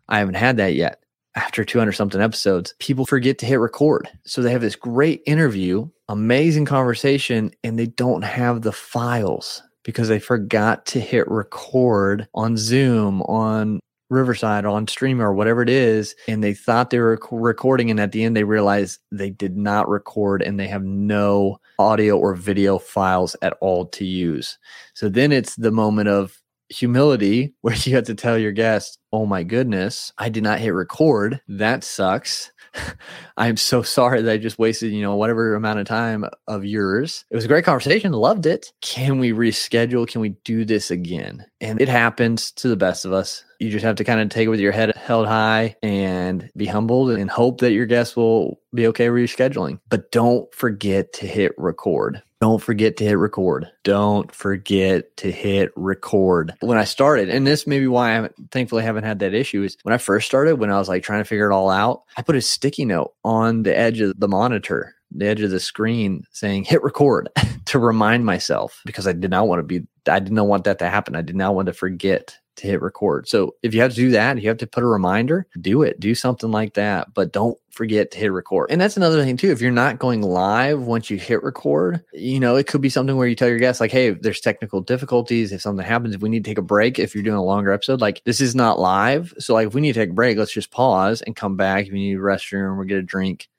I 0.09 0.19
haven't 0.19 0.35
had 0.35 0.57
that 0.57 0.75
yet. 0.75 0.99
After 1.35 1.65
200 1.65 1.93
something 1.93 2.21
episodes, 2.21 2.75
people 2.79 3.05
forget 3.05 3.39
to 3.39 3.45
hit 3.47 3.59
record. 3.59 4.07
So 4.23 4.41
they 4.41 4.51
have 4.51 4.61
this 4.61 4.75
great 4.75 5.23
interview, 5.25 5.89
amazing 6.07 6.65
conversation, 6.65 7.51
and 7.63 7.79
they 7.79 7.87
don't 7.87 8.23
have 8.23 8.61
the 8.61 8.71
files 8.71 9.63
because 9.83 10.09
they 10.09 10.19
forgot 10.19 10.85
to 10.87 10.99
hit 10.99 11.27
record 11.27 12.27
on 12.35 12.55
Zoom, 12.55 13.21
on 13.23 13.79
Riverside 14.13 14.65
on 14.65 14.87
stream 14.87 15.21
or 15.21 15.33
whatever 15.33 15.61
it 15.61 15.69
is, 15.69 16.15
and 16.27 16.43
they 16.43 16.53
thought 16.53 16.89
they 16.89 16.99
were 16.99 17.19
recording, 17.31 17.91
and 17.91 17.99
at 17.99 18.11
the 18.11 18.23
end 18.23 18.35
they 18.35 18.43
realized 18.43 18.99
they 19.11 19.29
did 19.29 19.57
not 19.57 19.89
record, 19.89 20.41
and 20.41 20.59
they 20.59 20.67
have 20.67 20.83
no 20.83 21.57
audio 21.79 22.17
or 22.17 22.35
video 22.35 22.77
files 22.77 23.35
at 23.41 23.57
all 23.59 23.85
to 23.87 24.05
use. 24.05 24.57
So 24.93 25.09
then 25.09 25.31
it's 25.31 25.55
the 25.55 25.71
moment 25.71 26.09
of 26.09 26.39
humility 26.69 27.53
where 27.61 27.75
you 27.75 27.95
have 27.95 28.05
to 28.05 28.15
tell 28.15 28.37
your 28.37 28.51
guest, 28.51 28.99
"Oh 29.11 29.25
my 29.25 29.43
goodness, 29.43 30.13
I 30.17 30.29
did 30.29 30.43
not 30.43 30.59
hit 30.59 30.69
record. 30.69 31.41
That 31.47 31.83
sucks." 31.83 32.51
I 33.37 33.47
am 33.47 33.57
so 33.57 33.81
sorry 33.83 34.21
that 34.21 34.31
I 34.31 34.37
just 34.37 34.59
wasted, 34.59 34.91
you 34.91 35.01
know, 35.01 35.15
whatever 35.15 35.55
amount 35.55 35.79
of 35.79 35.85
time 35.85 36.25
of 36.47 36.65
yours. 36.65 37.25
It 37.29 37.35
was 37.35 37.45
a 37.45 37.47
great 37.49 37.65
conversation. 37.65 38.11
Loved 38.11 38.45
it. 38.45 38.71
Can 38.81 39.19
we 39.19 39.31
reschedule? 39.31 40.07
Can 40.07 40.21
we 40.21 40.29
do 40.43 40.65
this 40.65 40.91
again? 40.91 41.45
And 41.61 41.81
it 41.81 41.89
happens 41.89 42.51
to 42.53 42.67
the 42.67 42.75
best 42.75 43.05
of 43.05 43.13
us. 43.13 43.43
You 43.59 43.69
just 43.69 43.85
have 43.85 43.95
to 43.95 44.03
kind 44.03 44.19
of 44.19 44.29
take 44.29 44.47
it 44.47 44.49
with 44.49 44.59
your 44.59 44.73
head 44.73 44.93
held 44.95 45.27
high 45.27 45.75
and 45.81 46.49
be 46.57 46.65
humbled 46.65 47.11
and 47.11 47.29
hope 47.29 47.61
that 47.61 47.71
your 47.71 47.85
guests 47.85 48.15
will 48.15 48.59
be 48.73 48.87
okay 48.87 49.07
rescheduling. 49.07 49.79
But 49.89 50.11
don't 50.11 50.53
forget 50.53 51.13
to 51.13 51.27
hit 51.27 51.53
record. 51.57 52.21
Don't 52.43 52.61
forget 52.61 52.97
to 52.97 53.05
hit 53.05 53.17
record. 53.17 53.71
Don't 53.85 54.29
forget 54.35 55.15
to 55.15 55.31
hit 55.31 55.71
record. 55.77 56.53
When 56.59 56.77
I 56.77 56.83
started, 56.83 57.29
and 57.29 57.47
this 57.47 57.65
may 57.65 57.79
be 57.79 57.87
why 57.87 58.19
I 58.19 58.29
thankfully 58.51 58.83
haven't 58.83 59.05
had 59.05 59.19
that 59.19 59.33
issue, 59.33 59.63
is 59.63 59.77
when 59.83 59.93
I 59.93 59.97
first 59.97 60.27
started, 60.27 60.59
when 60.59 60.69
I 60.69 60.77
was 60.77 60.89
like 60.89 61.03
trying 61.03 61.21
to 61.21 61.25
figure 61.25 61.49
it 61.49 61.55
all 61.55 61.69
out, 61.69 62.01
I 62.17 62.21
put 62.21 62.35
a 62.35 62.41
sticky 62.41 62.83
note 62.83 63.13
on 63.23 63.63
the 63.63 63.73
edge 63.73 64.01
of 64.01 64.19
the 64.19 64.27
monitor, 64.27 64.93
the 65.09 65.25
edge 65.25 65.39
of 65.39 65.51
the 65.51 65.59
screen 65.61 66.25
saying 66.33 66.65
hit 66.65 66.83
record 66.83 67.29
to 67.67 67.79
remind 67.79 68.25
myself 68.25 68.81
because 68.85 69.07
I 69.07 69.13
did 69.13 69.31
not 69.31 69.47
want 69.47 69.59
to 69.59 69.63
be, 69.63 69.87
I 70.11 70.19
did 70.19 70.33
not 70.33 70.47
want 70.47 70.65
that 70.65 70.79
to 70.79 70.89
happen. 70.89 71.15
I 71.15 71.21
did 71.21 71.37
not 71.37 71.55
want 71.55 71.67
to 71.67 71.73
forget 71.73 72.37
to 72.55 72.67
hit 72.67 72.81
record. 72.81 73.27
So 73.27 73.55
if 73.63 73.73
you 73.73 73.81
have 73.81 73.91
to 73.91 73.95
do 73.95 74.11
that, 74.11 74.41
you 74.41 74.47
have 74.47 74.57
to 74.57 74.67
put 74.67 74.83
a 74.83 74.87
reminder, 74.87 75.47
do 75.59 75.81
it, 75.81 75.99
do 75.99 76.15
something 76.15 76.51
like 76.51 76.73
that, 76.75 77.13
but 77.13 77.33
don't 77.33 77.57
forget 77.71 78.11
to 78.11 78.19
hit 78.19 78.31
record. 78.31 78.69
And 78.69 78.79
that's 78.79 78.97
another 78.97 79.23
thing 79.23 79.37
too. 79.37 79.51
If 79.51 79.61
you're 79.61 79.71
not 79.71 79.99
going 79.99 80.21
live 80.21 80.81
once 80.81 81.09
you 81.09 81.17
hit 81.17 81.43
record, 81.43 82.03
you 82.13 82.39
know, 82.39 82.55
it 82.55 82.67
could 82.67 82.81
be 82.81 82.89
something 82.89 83.15
where 83.15 83.27
you 83.27 83.35
tell 83.35 83.49
your 83.49 83.59
guests 83.59 83.81
like, 83.81 83.91
Hey, 83.91 84.11
there's 84.11 84.39
technical 84.39 84.81
difficulties. 84.81 85.51
If 85.51 85.61
something 85.61 85.85
happens, 85.85 86.15
if 86.15 86.21
we 86.21 86.29
need 86.29 86.43
to 86.43 86.49
take 86.49 86.57
a 86.57 86.63
break, 86.63 86.99
if 86.99 87.15
you're 87.15 87.23
doing 87.23 87.37
a 87.37 87.43
longer 87.43 87.71
episode, 87.71 88.01
like 88.01 88.21
this 88.25 88.41
is 88.41 88.55
not 88.55 88.79
live. 88.79 89.33
So 89.39 89.53
like 89.53 89.67
if 89.67 89.73
we 89.73 89.81
need 89.81 89.93
to 89.93 89.99
take 89.99 90.11
a 90.11 90.13
break, 90.13 90.37
let's 90.37 90.53
just 90.53 90.71
pause 90.71 91.21
and 91.21 91.35
come 91.35 91.57
back. 91.57 91.87
If 91.87 91.93
you 91.93 91.99
need 91.99 92.17
a 92.17 92.19
restroom 92.19 92.77
or 92.77 92.85
get 92.85 92.97
a 92.97 93.03
drink, 93.03 93.49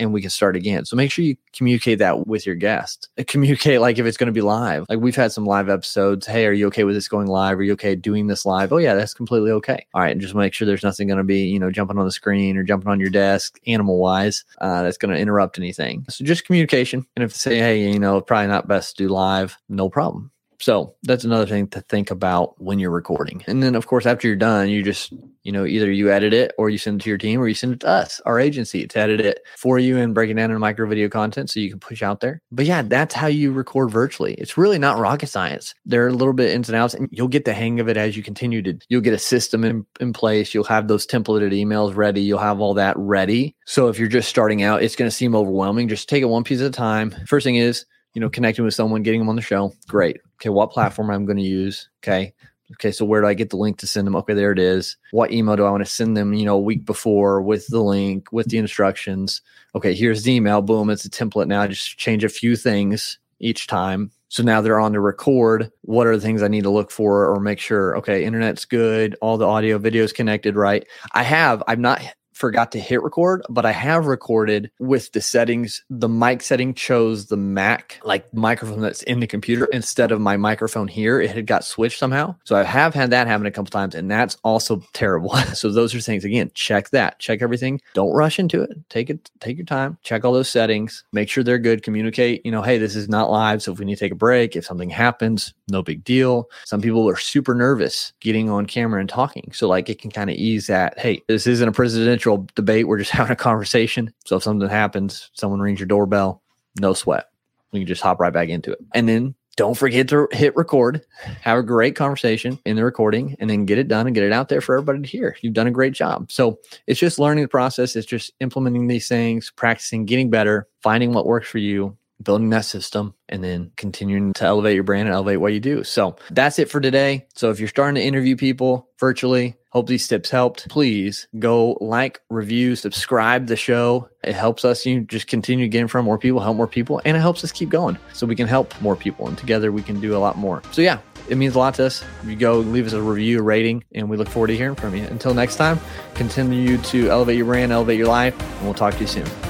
and 0.00 0.12
we 0.12 0.20
can 0.20 0.30
start 0.30 0.56
again. 0.56 0.84
So 0.84 0.96
make 0.96 1.12
sure 1.12 1.24
you 1.24 1.36
communicate 1.52 1.98
that 1.98 2.26
with 2.26 2.46
your 2.46 2.56
guest. 2.56 3.08
Communicate 3.26 3.80
like 3.80 3.98
if 3.98 4.06
it's 4.06 4.16
going 4.16 4.26
to 4.26 4.32
be 4.32 4.40
live. 4.40 4.86
Like 4.88 4.98
we've 4.98 5.14
had 5.14 5.30
some 5.30 5.46
live 5.46 5.68
episodes. 5.68 6.26
Hey, 6.26 6.46
are 6.46 6.52
you 6.52 6.66
okay 6.68 6.84
with 6.84 6.94
this 6.94 7.08
going 7.08 7.28
live? 7.28 7.58
Are 7.58 7.62
you 7.62 7.74
okay 7.74 7.94
doing 7.94 8.26
this 8.26 8.44
live? 8.46 8.72
Oh 8.72 8.78
yeah, 8.78 8.94
that's 8.94 9.14
completely 9.14 9.50
okay. 9.52 9.86
All 9.94 10.02
right, 10.02 10.12
and 10.12 10.20
just 10.20 10.34
make 10.34 10.54
sure 10.54 10.66
there's 10.66 10.82
nothing 10.82 11.06
going 11.06 11.18
to 11.18 11.24
be 11.24 11.44
you 11.44 11.58
know 11.58 11.70
jumping 11.70 11.98
on 11.98 12.06
the 12.06 12.12
screen 12.12 12.56
or 12.56 12.62
jumping 12.62 12.90
on 12.90 12.98
your 12.98 13.10
desk 13.10 13.60
animal 13.66 13.98
wise 13.98 14.44
uh, 14.60 14.82
that's 14.82 14.98
going 14.98 15.14
to 15.14 15.20
interrupt 15.20 15.58
anything. 15.58 16.04
So 16.08 16.24
just 16.24 16.46
communication. 16.46 17.06
And 17.14 17.22
if 17.22 17.32
they 17.32 17.38
say 17.38 17.58
hey, 17.58 17.92
you 17.92 17.98
know, 17.98 18.20
probably 18.20 18.48
not 18.48 18.66
best 18.66 18.96
to 18.96 19.04
do 19.04 19.08
live, 19.08 19.56
no 19.68 19.90
problem. 19.90 20.30
So 20.60 20.94
that's 21.02 21.24
another 21.24 21.46
thing 21.46 21.68
to 21.68 21.80
think 21.80 22.10
about 22.10 22.60
when 22.60 22.78
you're 22.78 22.90
recording. 22.90 23.42
And 23.46 23.62
then, 23.62 23.74
of 23.74 23.86
course, 23.86 24.04
after 24.04 24.28
you're 24.28 24.36
done, 24.36 24.68
you 24.68 24.82
just, 24.82 25.12
you 25.42 25.52
know, 25.52 25.64
either 25.64 25.90
you 25.90 26.10
edit 26.12 26.34
it 26.34 26.52
or 26.58 26.68
you 26.68 26.76
send 26.76 27.00
it 27.00 27.04
to 27.04 27.10
your 27.10 27.18
team 27.18 27.40
or 27.40 27.48
you 27.48 27.54
send 27.54 27.72
it 27.72 27.80
to 27.80 27.88
us, 27.88 28.20
our 28.26 28.38
agency, 28.38 28.86
to 28.86 28.98
edit 28.98 29.20
it 29.20 29.40
for 29.56 29.78
you 29.78 29.96
and 29.96 30.14
break 30.14 30.30
it 30.30 30.34
down 30.34 30.50
into 30.50 30.58
micro 30.58 30.86
video 30.86 31.08
content 31.08 31.48
so 31.48 31.60
you 31.60 31.70
can 31.70 31.80
push 31.80 32.02
out 32.02 32.20
there. 32.20 32.42
But 32.52 32.66
yeah, 32.66 32.82
that's 32.82 33.14
how 33.14 33.26
you 33.26 33.52
record 33.52 33.90
virtually. 33.90 34.34
It's 34.34 34.58
really 34.58 34.78
not 34.78 34.98
rocket 34.98 35.28
science. 35.28 35.74
There 35.86 36.04
are 36.04 36.08
a 36.08 36.12
little 36.14 36.34
bit 36.34 36.50
ins 36.50 36.68
and 36.68 36.76
outs, 36.76 36.92
and 36.92 37.08
you'll 37.10 37.28
get 37.28 37.46
the 37.46 37.54
hang 37.54 37.80
of 37.80 37.88
it 37.88 37.96
as 37.96 38.14
you 38.14 38.22
continue 38.22 38.60
to, 38.62 38.78
you'll 38.90 39.00
get 39.00 39.14
a 39.14 39.18
system 39.18 39.64
in, 39.64 39.86
in 39.98 40.12
place. 40.12 40.52
You'll 40.52 40.64
have 40.64 40.88
those 40.88 41.06
templated 41.06 41.52
emails 41.52 41.96
ready. 41.96 42.20
You'll 42.20 42.38
have 42.38 42.60
all 42.60 42.74
that 42.74 42.96
ready. 42.98 43.56
So 43.64 43.88
if 43.88 43.98
you're 43.98 44.08
just 44.08 44.28
starting 44.28 44.62
out, 44.62 44.82
it's 44.82 44.96
going 44.96 45.10
to 45.10 45.16
seem 45.16 45.34
overwhelming. 45.34 45.88
Just 45.88 46.10
take 46.10 46.22
it 46.22 46.26
one 46.26 46.44
piece 46.44 46.60
at 46.60 46.66
a 46.66 46.70
time. 46.70 47.14
First 47.26 47.44
thing 47.44 47.56
is, 47.56 47.86
you 48.12 48.20
know, 48.20 48.28
connecting 48.28 48.64
with 48.64 48.74
someone, 48.74 49.02
getting 49.02 49.20
them 49.20 49.28
on 49.30 49.36
the 49.36 49.42
show. 49.42 49.72
Great. 49.88 50.18
Okay, 50.40 50.48
what 50.48 50.70
platform 50.70 51.10
I'm 51.10 51.26
going 51.26 51.36
to 51.36 51.42
use? 51.42 51.88
Okay. 52.02 52.32
Okay, 52.72 52.92
so 52.92 53.04
where 53.04 53.20
do 53.20 53.26
I 53.26 53.34
get 53.34 53.50
the 53.50 53.56
link 53.56 53.78
to 53.78 53.86
send 53.86 54.06
them? 54.06 54.14
Okay, 54.16 54.32
there 54.32 54.52
it 54.52 54.58
is. 54.58 54.96
What 55.10 55.32
email 55.32 55.56
do 55.56 55.64
I 55.64 55.70
want 55.70 55.84
to 55.84 55.90
send 55.90 56.16
them, 56.16 56.34
you 56.34 56.44
know, 56.44 56.54
a 56.54 56.60
week 56.60 56.84
before 56.84 57.42
with 57.42 57.66
the 57.66 57.80
link, 57.80 58.30
with 58.30 58.46
the 58.48 58.58
instructions? 58.58 59.42
Okay, 59.74 59.92
here's 59.92 60.22
the 60.22 60.32
email. 60.32 60.62
Boom, 60.62 60.88
it's 60.88 61.04
a 61.04 61.10
template 61.10 61.48
now. 61.48 61.62
I 61.62 61.66
just 61.66 61.98
change 61.98 62.22
a 62.22 62.28
few 62.28 62.54
things 62.54 63.18
each 63.40 63.66
time. 63.66 64.12
So 64.28 64.44
now 64.44 64.60
they're 64.60 64.78
on 64.78 64.92
to 64.92 65.00
record. 65.00 65.72
What 65.82 66.06
are 66.06 66.14
the 66.14 66.22
things 66.22 66.42
I 66.42 66.48
need 66.48 66.62
to 66.62 66.70
look 66.70 66.92
for 66.92 67.26
or 67.26 67.40
make 67.40 67.58
sure? 67.58 67.96
Okay, 67.96 68.24
internet's 68.24 68.64
good. 68.64 69.16
All 69.20 69.36
the 69.36 69.46
audio, 69.46 69.76
videos 69.76 70.14
connected, 70.14 70.54
right? 70.54 70.86
I 71.12 71.24
have, 71.24 71.64
I've 71.66 71.80
not 71.80 72.00
forgot 72.40 72.72
to 72.72 72.80
hit 72.80 73.02
record, 73.02 73.42
but 73.50 73.66
I 73.66 73.72
have 73.72 74.06
recorded 74.06 74.70
with 74.78 75.12
the 75.12 75.20
settings. 75.20 75.84
The 75.90 76.08
mic 76.08 76.42
setting 76.42 76.72
chose 76.72 77.26
the 77.26 77.36
Mac, 77.36 78.00
like 78.02 78.32
microphone 78.32 78.80
that's 78.80 79.02
in 79.02 79.20
the 79.20 79.26
computer 79.26 79.66
instead 79.66 80.10
of 80.10 80.22
my 80.22 80.38
microphone 80.38 80.88
here. 80.88 81.20
It 81.20 81.32
had 81.32 81.46
got 81.46 81.64
switched 81.64 81.98
somehow. 81.98 82.34
So 82.44 82.56
I 82.56 82.64
have 82.64 82.94
had 82.94 83.10
that 83.10 83.26
happen 83.26 83.46
a 83.46 83.50
couple 83.50 83.70
times, 83.70 83.94
and 83.94 84.10
that's 84.10 84.38
also 84.42 84.82
terrible. 84.94 85.36
so 85.54 85.70
those 85.70 85.94
are 85.94 86.00
things 86.00 86.24
again, 86.24 86.50
check 86.54 86.90
that, 86.90 87.18
check 87.18 87.42
everything. 87.42 87.80
Don't 87.92 88.14
rush 88.14 88.38
into 88.38 88.62
it. 88.62 88.70
Take 88.88 89.10
it, 89.10 89.30
take 89.40 89.58
your 89.58 89.66
time, 89.66 89.98
check 90.02 90.24
all 90.24 90.32
those 90.32 90.48
settings, 90.48 91.04
make 91.12 91.28
sure 91.28 91.44
they're 91.44 91.58
good, 91.58 91.82
communicate, 91.82 92.44
you 92.46 92.50
know, 92.50 92.62
hey, 92.62 92.78
this 92.78 92.96
is 92.96 93.08
not 93.08 93.30
live. 93.30 93.62
So 93.62 93.72
if 93.72 93.78
we 93.78 93.84
need 93.84 93.96
to 93.96 94.00
take 94.00 94.12
a 94.12 94.16
break, 94.16 94.56
if 94.56 94.64
something 94.64 94.90
happens, 94.90 95.52
no 95.68 95.82
big 95.82 96.02
deal. 96.04 96.48
Some 96.64 96.80
people 96.80 97.06
are 97.06 97.16
super 97.16 97.54
nervous 97.54 98.14
getting 98.20 98.48
on 98.48 98.64
camera 98.64 98.98
and 98.98 99.08
talking. 99.10 99.52
So 99.52 99.68
like 99.68 99.90
it 99.90 100.00
can 100.00 100.10
kind 100.10 100.30
of 100.30 100.36
ease 100.36 100.68
that, 100.68 100.98
hey, 100.98 101.22
this 101.28 101.46
isn't 101.46 101.68
a 101.68 101.72
presidential 101.72 102.29
debate. 102.38 102.88
We're 102.88 102.98
just 102.98 103.10
having 103.10 103.32
a 103.32 103.36
conversation. 103.36 104.12
So 104.24 104.36
if 104.36 104.42
something 104.42 104.68
happens, 104.68 105.30
someone 105.34 105.60
rings 105.60 105.80
your 105.80 105.86
doorbell, 105.86 106.42
no 106.80 106.94
sweat. 106.94 107.26
We 107.72 107.80
can 107.80 107.86
just 107.86 108.02
hop 108.02 108.20
right 108.20 108.32
back 108.32 108.48
into 108.48 108.72
it. 108.72 108.78
And 108.94 109.08
then 109.08 109.34
don't 109.56 109.76
forget 109.76 110.08
to 110.08 110.26
hit 110.32 110.56
record, 110.56 111.02
have 111.42 111.58
a 111.58 111.62
great 111.62 111.94
conversation 111.94 112.58
in 112.64 112.76
the 112.76 112.84
recording, 112.84 113.36
and 113.38 113.50
then 113.50 113.66
get 113.66 113.78
it 113.78 113.88
done 113.88 114.06
and 114.06 114.14
get 114.14 114.24
it 114.24 114.32
out 114.32 114.48
there 114.48 114.60
for 114.60 114.74
everybody 114.74 115.02
to 115.02 115.08
hear. 115.08 115.36
You've 115.42 115.54
done 115.54 115.66
a 115.66 115.72
great 115.72 115.92
job. 115.92 116.32
So 116.32 116.58
it's 116.86 116.98
just 116.98 117.18
learning 117.18 117.44
the 117.44 117.48
process. 117.48 117.94
It's 117.94 118.06
just 118.06 118.32
implementing 118.40 118.86
these 118.86 119.06
things, 119.06 119.52
practicing, 119.54 120.06
getting 120.06 120.30
better, 120.30 120.66
finding 120.82 121.12
what 121.12 121.26
works 121.26 121.48
for 121.48 121.58
you, 121.58 121.96
building 122.22 122.50
that 122.50 122.64
system 122.64 123.14
and 123.28 123.42
then 123.42 123.72
continuing 123.76 124.32
to 124.34 124.44
elevate 124.44 124.74
your 124.74 124.84
brand 124.84 125.08
and 125.08 125.14
elevate 125.14 125.40
what 125.40 125.52
you 125.52 125.60
do. 125.60 125.84
So 125.84 126.16
that's 126.30 126.58
it 126.58 126.70
for 126.70 126.80
today. 126.80 127.26
So 127.34 127.50
if 127.50 127.58
you're 127.58 127.68
starting 127.68 127.94
to 127.96 128.02
interview 128.02 128.36
people 128.36 128.88
virtually, 128.98 129.56
hope 129.70 129.86
these 129.86 130.06
tips 130.06 130.30
helped. 130.30 130.68
Please 130.68 131.28
go 131.38 131.78
like, 131.80 132.20
review, 132.28 132.76
subscribe 132.76 133.46
the 133.46 133.56
show. 133.56 134.08
It 134.22 134.34
helps 134.34 134.64
us 134.64 134.84
you 134.84 135.02
just 135.02 135.26
continue 135.26 135.64
to 135.64 135.68
get 135.68 135.94
in 135.94 136.04
more 136.04 136.18
people, 136.18 136.40
help 136.40 136.56
more 136.56 136.66
people, 136.66 137.00
and 137.04 137.16
it 137.16 137.20
helps 137.20 137.42
us 137.44 137.52
keep 137.52 137.68
going 137.68 137.98
so 138.12 138.26
we 138.26 138.36
can 138.36 138.48
help 138.48 138.78
more 138.80 138.96
people. 138.96 139.28
And 139.28 139.38
together 139.38 139.72
we 139.72 139.82
can 139.82 140.00
do 140.00 140.16
a 140.16 140.18
lot 140.18 140.36
more. 140.36 140.62
So 140.72 140.82
yeah, 140.82 140.98
it 141.28 141.36
means 141.36 141.54
a 141.54 141.58
lot 141.58 141.74
to 141.74 141.86
us. 141.86 142.04
You 142.24 142.36
go 142.36 142.58
leave 142.58 142.86
us 142.86 142.92
a 142.92 143.00
review, 143.00 143.40
rating, 143.40 143.84
and 143.94 144.10
we 144.10 144.16
look 144.16 144.28
forward 144.28 144.48
to 144.48 144.56
hearing 144.56 144.74
from 144.74 144.94
you. 144.94 145.04
Until 145.04 145.32
next 145.32 145.56
time, 145.56 145.80
continue 146.14 146.76
to 146.78 147.08
elevate 147.08 147.36
your 147.36 147.46
brand, 147.46 147.72
elevate 147.72 147.98
your 147.98 148.08
life, 148.08 148.38
and 148.40 148.64
we'll 148.64 148.74
talk 148.74 148.94
to 148.94 149.00
you 149.00 149.06
soon. 149.06 149.49